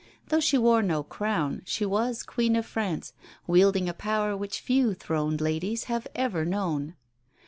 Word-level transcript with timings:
Though 0.29 0.39
she 0.39 0.57
wore 0.57 0.81
no 0.81 1.03
crown, 1.03 1.61
she 1.63 1.85
was 1.85 2.23
Queen 2.23 2.55
of 2.55 2.65
France, 2.65 3.13
wielding 3.45 3.87
a 3.87 3.93
power 3.93 4.35
which 4.35 4.59
few 4.59 4.95
throned 4.95 5.41
ladies 5.41 5.83
have 5.83 6.07
ever 6.15 6.43
known. 6.43 6.95